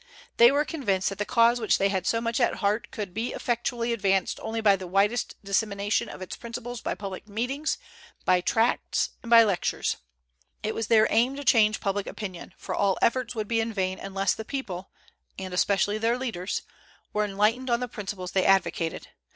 They 0.37 0.51
were 0.51 0.65
convinced 0.65 1.09
that 1.09 1.19
the 1.19 1.25
cause 1.27 1.59
which 1.61 1.77
they 1.77 1.89
had 1.89 2.07
so 2.07 2.19
much 2.19 2.39
at 2.39 2.55
heart 2.55 2.89
could 2.89 3.13
be 3.13 3.33
effectually 3.33 3.93
advanced 3.93 4.39
only 4.41 4.59
by 4.59 4.75
the 4.75 4.87
widest 4.87 5.35
dissemination 5.43 6.09
of 6.09 6.23
its 6.23 6.35
principles 6.35 6.81
by 6.81 6.95
public 6.95 7.27
meetings, 7.29 7.77
by 8.25 8.41
tracts 8.41 9.11
and 9.21 9.29
by 9.29 9.43
lectures. 9.43 9.97
It 10.63 10.73
was 10.73 10.87
their 10.87 11.05
aim 11.11 11.35
to 11.35 11.43
change 11.45 11.79
public 11.79 12.07
opinion, 12.07 12.55
for 12.57 12.73
all 12.73 12.97
efforts 12.99 13.35
would 13.35 13.47
be 13.47 13.61
in 13.61 13.71
vain 13.73 13.99
unless 13.99 14.33
the 14.33 14.43
people 14.43 14.89
and 15.37 15.53
especially 15.53 15.99
their 15.99 16.17
leaders 16.17 16.63
were 17.13 17.23
enlightened 17.23 17.69
on 17.69 17.79
the 17.79 17.87
principles 17.87 18.31
they 18.31 18.43
advocated. 18.43 19.09